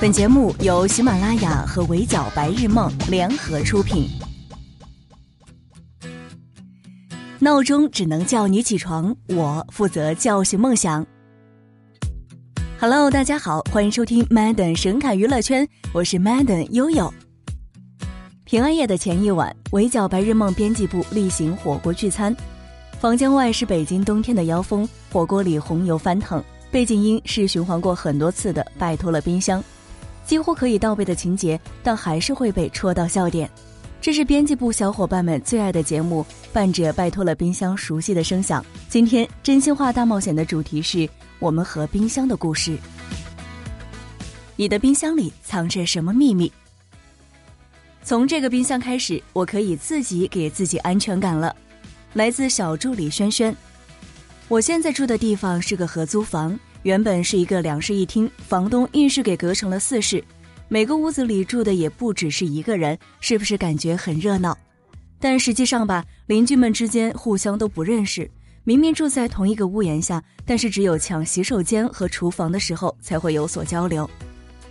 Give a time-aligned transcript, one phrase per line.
[0.00, 4.08] 本节目由喜马拉雅和围剿白日梦联合出品。
[7.40, 11.04] 闹钟只能叫你起床，我负责叫醒梦想。
[12.78, 17.12] Hello，大家好，欢迎收听 Madden 神侃娱乐圈，我是 Madden 悠悠。
[18.44, 22.36] 平安夜的前一晚，围剿白日梦编辑部例行火锅聚餐，
[23.00, 26.40] 房间外是北京冬天的妖风，火锅里红油翻腾，
[26.70, 29.60] 背景音是循环过很多次的《拜托了冰箱》。
[30.28, 33.50] 几乎可以倒背的情节，但还是会被戳到笑点。
[33.98, 38.62] 这是编辑部小伙伴们最爱的节目，伴着拜托了冰箱熟悉的声响。
[38.90, 42.76] 今天真心话大冒险的主题是我们和冰箱的故事。
[44.54, 46.52] 你的冰箱里藏着什么秘密？
[48.04, 51.56] 从这个冰箱开始，我可以自己给自己安全感了。
[52.12, 53.56] 来自小助理轩轩。
[54.46, 56.58] 我现在住的地方是个合租房。
[56.82, 60.22] 原本是一个两室一厅，房东硬是给隔成了四室，
[60.68, 64.56] 每个屋子里住的也不只是一个人，是不是感觉很热闹？
[65.18, 68.30] 但实际上吧，邻居们之间互相都不认识，
[68.62, 74.08] 明明住在同一个屋檐下，但是只有抢洗手间和厨房的时候才会有所交流。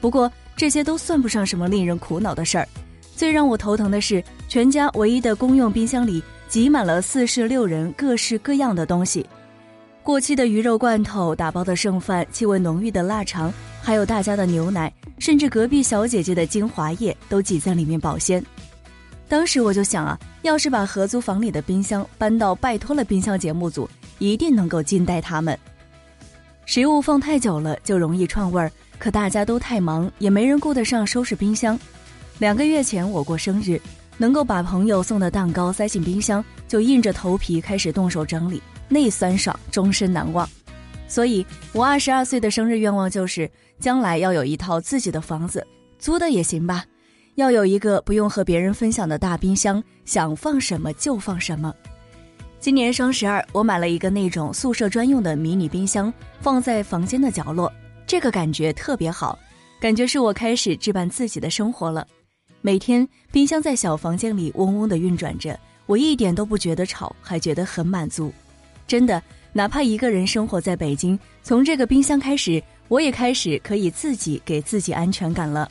[0.00, 2.68] 不过这些都算不上什么令人苦恼的事儿，
[3.16, 9.26] 最让我头疼的是，全家唯一的公用冰箱里挤满了四室六人各式各样的东西。
[10.06, 18.40] 过期的鱼肉罐头、打包的剩饭、气味浓郁的腊肠，还有大家的牛奶，甚至隔壁小姐姐的精华液都挤在里面保鲜。
[19.26, 23.90] 当时我就想啊，要是把合租房里的冰箱搬到《拜托了冰箱》节目组，
[24.20, 25.58] 一定能够惊呆他们。
[26.66, 31.76] 食物放太久了就容易串味儿，可大家都太忙，也没人顾得上收拾冰箱。
[32.38, 33.76] 两个月前我过生日，
[34.18, 38.62] 能够把朋友送的蛋糕塞进冰箱，就硬着头皮开始动手整理。
[38.88, 40.48] 内酸爽，终身难忘。
[41.08, 45.64] 所以，我二十二岁的生日愿望就是，将来要有一套自己的房子，
[45.98, 46.84] 租的也行吧。
[47.36, 51.72] 要有一个不用和别人分享的大冰箱，想放什么就放什么。
[52.58, 57.72] 今年双十二，我买了一个那种宿舍专用的迷你冰箱，放在房间的角落，
[58.06, 59.38] 这个感觉特别好，
[59.78, 62.04] 感觉是我开始置办自己的生活了。
[62.62, 68.32] 每天，冰箱在小房间里嗡嗡的运转着，我一点都不觉得吵，还觉得很满足。
[68.86, 75.70] 真的，哪怕一个人生活在北京，从这个冰箱开始，我也开始可以自己给自己安全感了。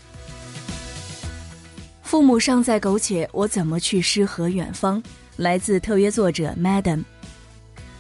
[2.04, 5.02] 父母尚在苟且，我怎么去诗和远方？
[5.38, 7.04] 来自特约作者 Madam。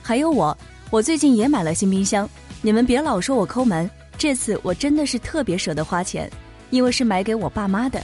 [0.01, 0.57] 还有我，
[0.89, 2.29] 我最近也买了新冰箱。
[2.61, 6.29] 你们别老说我抠门，这次我真的是特别舍得花钱，
[6.69, 8.01] 因为是买给我爸妈的。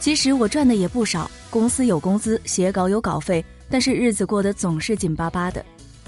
[0.00, 5.64] 其实我赚的也不少，公司有工资，写稿有稿费，但是日子过得总是紧巴巴的。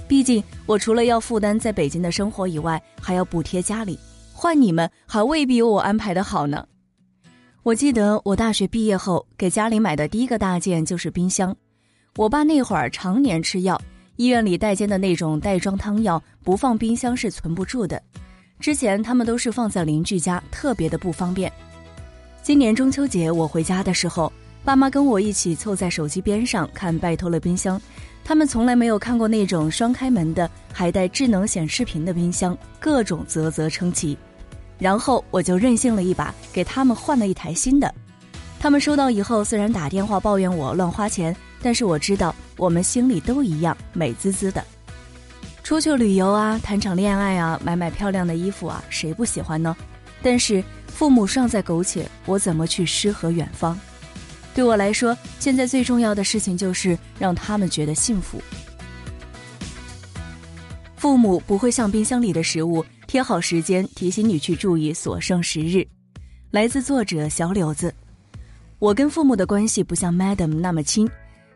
[0.08, 3.98] 毕竟，我除了要负担在北京的生活以外，还要补贴家里。
[4.32, 6.66] 换你们，还未必有我安排的好呢。
[7.62, 11.54] 我记得我大学毕业后给家里买的第一个大件就是冰箱。
[12.16, 13.78] 我爸那会儿常年吃药，
[14.16, 18.02] 医院里带煎的那种袋装汤药不放冰箱是存不住的。
[18.58, 21.52] 之前他们都是放在邻居家，特别的不方便。
[22.42, 24.32] 今年中秋节我回家的时候，
[24.64, 27.78] 爸妈跟我一起凑在手机边上看《拜托了冰箱》。
[28.24, 34.18] 他们从来没有看过那种双开门的，还带智能显示屏的冰箱，各种啧啧称奇。
[34.78, 37.92] 然后我就任性了一把，给他们换了一台新的。
[38.60, 44.62] 他们收到以后，虽然打电话抱怨我乱花钱，但是我知道我们心里都一样，美滋滋的。
[45.62, 49.74] 出去旅游啊，谈场恋爱啊，买买漂亮的衣服啊，谁不喜欢呢？
[50.22, 53.78] 但是父母尚在苟且，我怎么去诗和远方？
[54.58, 58.42] 对我来说，现在最重要的事情就是让他们觉得幸福。
[60.96, 65.86] 父母不会像冰箱里的食物贴好时间提醒你去注意所剩时日。
[66.50, 67.94] 来自作者小柳子。
[68.80, 71.08] 我跟父母的关系不像 Madam 那么亲，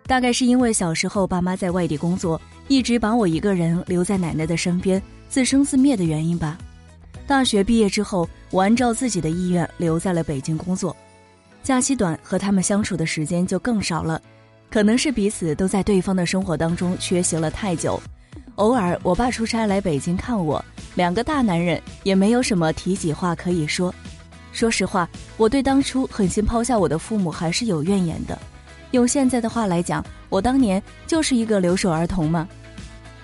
[0.07, 6.57] 大概是因为小时候爸妈在外地工作，一直把我一个人留在奶奶的身边，自生自灭的原因吧。
[7.27, 10.97] 大学毕业之后，我按照自己的意愿留在了北京工作。
[11.62, 14.20] 假期短，和他们相处的时间就更少了，
[14.69, 18.00] 可能是彼此都在对方的生活当中缺席了太久。
[18.56, 20.62] 偶尔我爸出差来北京看我，
[20.97, 23.94] 两个大男人也没有什么体己话可以说。
[24.50, 28.37] 说实话，我对当初狠心抛下我的父母还是有怨言的。
[28.91, 32.47] 用现在的话来讲，我当年就是一个留守儿童嘛。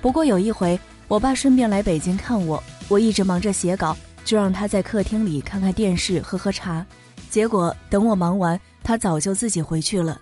[0.00, 6.87] 不过有一回，我爸顺便来北京看我，我一直忙着写稿，就让他在客厅里看看电视，喝喝茶。
[7.30, 10.20] 结果等我忙完，他早就自己回去了。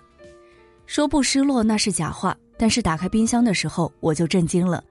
[0.85, 4.83] 说不失落那是假话，但是打开冰箱的时候，我就震惊了。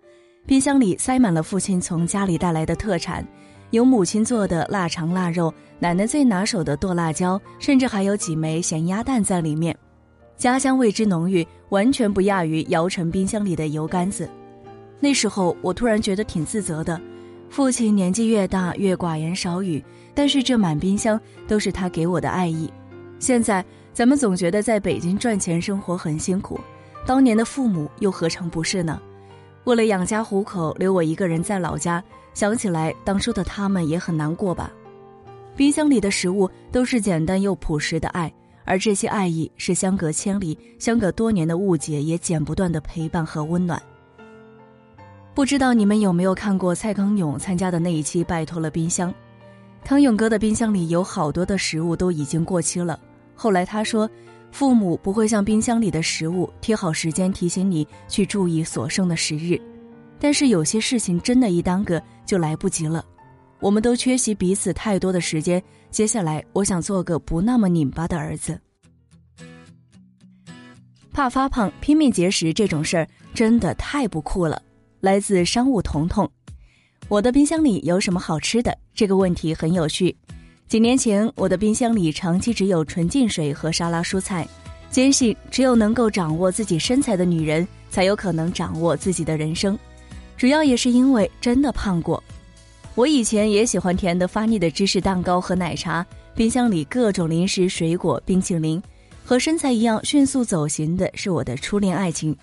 [0.46, 3.26] 冰箱里塞满了父亲从家里带来的特产，
[3.70, 9.76] 有母亲做的腊肠腊肉，奶奶最拿手的剁辣椒，甚至还有几枚咸鸭蛋在里面，
[10.36, 14.28] 家乡味之浓郁，完全不亚于姚晨冰箱里的油干子。
[15.00, 17.00] 那时候我突然觉得挺自责的，
[17.48, 19.82] 父亲年纪越大越寡言少语，
[20.14, 22.70] 但是这满冰箱都是他给我的爱意。
[23.18, 23.64] 现在
[23.94, 26.60] 咱们总觉得在北京赚钱生活很辛苦，
[27.06, 29.00] 当年的父母又何尝不是呢？
[29.64, 32.02] 为了养家糊口，留我一个人在老家，
[32.34, 34.70] 想起来当初的他们也很难过吧。
[35.56, 38.30] 冰箱里的食物都是简单又朴实的爱，
[38.64, 43.80] 而这些爱意是相隔千里、相隔多年的误解也剪不断的陪伴和温暖。
[45.36, 49.12] 不知道你们有没有看过蔡康永参加的那一期《拜托了冰箱》？
[49.84, 52.98] 康永哥的冰箱里有好多的食物都已经过期了。
[53.34, 54.08] 后来他说。
[54.52, 59.60] 父母不会像冰箱里的食物贴好时间提醒你去注意所剩的时日，
[60.18, 63.04] 但是有些事情真的，一耽搁就来不及了。
[63.60, 65.62] 我们都缺席彼此太多的时间。
[65.90, 68.58] 接下来，我想做个不那么拧巴的儿子。
[71.12, 74.62] 怕发胖、拼命节食这种事儿真的太不酷了。
[75.06, 76.28] 来自商务彤彤，
[77.06, 78.76] 我的冰箱里有什么好吃的？
[78.92, 80.16] 这个问题很有趣。
[80.66, 84.44] 几年前，我的冰箱里长期只有纯净水和沙拉蔬菜。
[84.90, 89.78] 坚信只有能够掌握自己身材的女人，才有可能掌握自己的人生。
[90.36, 92.20] 主要也是因为真的胖过。
[92.96, 96.04] 我以前也喜欢甜的发腻的芝士蛋糕和奶茶，
[96.34, 98.82] 冰箱里各种零食、水果、冰淇淋。
[99.24, 102.36] 和身材一样迅速走形的是我的初恋爱情。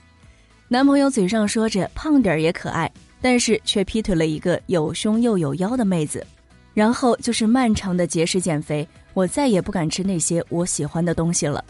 [0.73, 2.91] 男朋友嘴上说着胖点儿也可爱，
[3.21, 6.25] 但是却劈腿了一个有胸又有腰的妹子。
[6.73, 11.63] 然后就是漫长的节食减肥，我再也不敢吃那些我喜欢的东西了。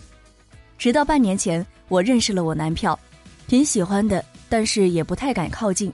[0.78, 2.98] 直到半年前，我认识了我男票，
[3.46, 5.92] 挺喜欢的，但是也不太敢靠近。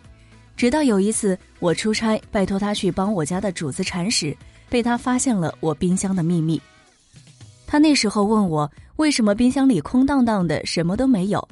[0.55, 4.37] 直到有一次我出差，拜托他去帮我家的主子铲屎，
[4.69, 6.61] 被他发现了我冰箱的秘密。
[7.65, 11.49] 他那时候问我为什么冰箱里空荡荡的，什么都没有。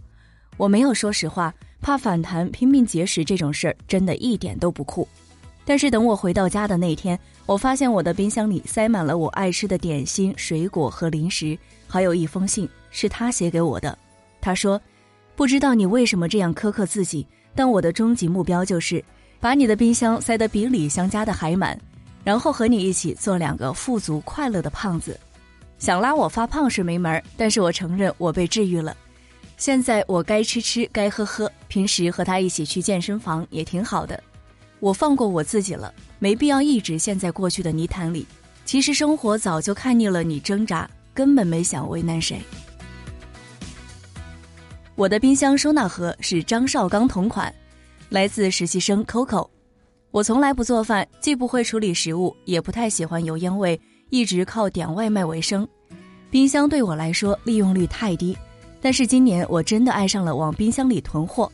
[0.57, 5.07] 我没有说实话，怕反弹，拼命节食这种事儿真的一点都不酷。
[5.63, 11.57] 但是等我回到家的那天，我发现我的冰箱里塞满了我爱吃的点心、水果和零食，
[11.87, 13.97] 还有一封信是他写给我的。
[14.39, 14.81] 他说
[15.35, 19.03] ：“不知道你为什么这样苛刻自己，但我的终极目标就是
[19.39, 21.77] 把你的冰箱塞得比李湘家的还满，
[22.23, 25.19] 然后和你一起做两个富足快乐的胖子。
[25.77, 28.95] 想拉我发胖是没门儿，但是我承认我被治愈了。
[29.57, 34.23] 现在我该吃吃，该喝喝，平时和他一起去健身房也挺好的。”
[34.79, 38.25] 我放过我自己了，没必要一直陷在过去的泥潭里。
[38.63, 42.39] 其实生活早就看腻了你挣扎，根本没想为难谁。
[44.93, 47.51] 我的冰箱收纳盒是张绍刚同款，
[48.09, 49.49] 来自实习生 Coco。
[50.11, 53.79] 我从来不做饭，既不会处理食物，也不太喜欢油烟味，
[54.11, 55.67] 一直靠点外卖为生。
[56.29, 58.37] 冰箱对我来说利用率太低，
[58.81, 61.51] 但是今年我真的爱上了往冰箱里囤货，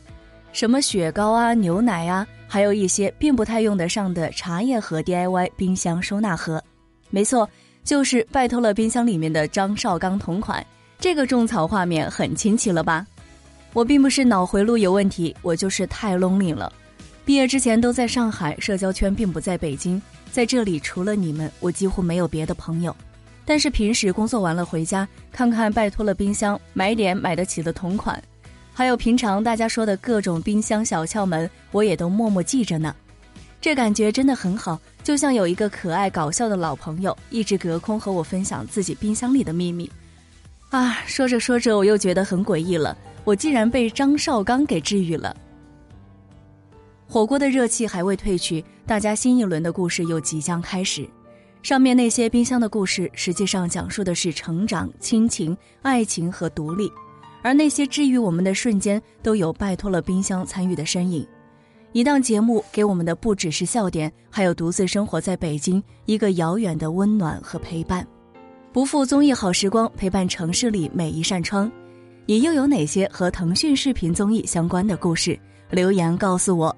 [0.52, 2.26] 什么雪糕啊、牛奶啊。
[2.46, 6.62] 还有一些并不太用得上的茶叶盒 DIY 冰箱收纳盒，
[7.10, 7.48] 没错，
[7.82, 10.64] 就是拜托了冰箱里面的张绍刚同款。
[11.00, 13.04] 这个种草画面很清奇了吧？
[13.72, 16.72] 我并不是脑回路有问题，我就是太 lonely 了。
[17.24, 20.00] 毕业之前都在上海，社交圈并不在北京，
[20.30, 22.94] 在这里除了你们，我几乎没有别的朋友。
[23.44, 28.22] 但是平时工作完了回家，看看拜托了冰箱，买点买得起的同款。
[28.72, 32.94] 还有平常大家说的各种冰箱小窍门，我也都默默记着呢。
[33.60, 39.90] 这感觉真的很好，就像有一个可爱搞笑的老朋友，一直隔空和我分享自己冰箱里的秘密。
[40.70, 45.34] 啊，说着说着，我又觉得很诡异了，我竟然被张绍刚给治愈了。
[47.06, 51.08] 火锅的热气还未褪去，大家新一轮的故事又即将开始。
[51.64, 56.92] 上面那些冰箱的故事，实际上讲述的是成长、亲情、爱情和独立。
[57.42, 61.26] 而那些治愈我们的瞬间，都有拜托了冰箱参与的身影。
[61.92, 68.06] 一档节目给我们的不只是笑点，还有独自生活在北京一个遥远的温暖和陪伴。
[68.70, 71.72] 不负综艺好时光，陪伴城市里每一扇窗。
[72.26, 75.38] 你又有哪些和腾讯视频综艺相关的故事？
[75.70, 76.76] 留言告诉我。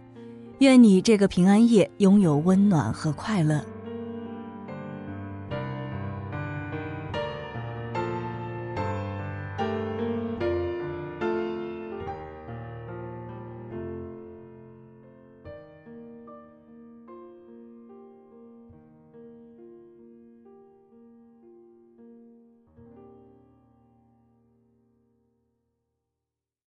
[0.60, 3.60] 愿你这个平安夜拥有温暖和快乐。